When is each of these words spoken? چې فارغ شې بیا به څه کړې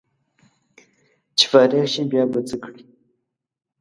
چې 1.37 1.45
فارغ 1.51 1.83
شې 1.93 2.03
بیا 2.11 2.23
به 2.31 2.39
څه 2.47 2.55
کړې 2.63 2.83